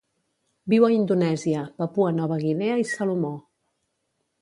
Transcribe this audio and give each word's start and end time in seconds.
Viu 0.73 0.87
a 0.87 0.89
Indonèsia, 0.93 1.63
Papua 1.83 2.09
Nova 2.17 2.41
Guinea 2.47 2.81
i 2.87 2.91
Salomó. 2.97 3.35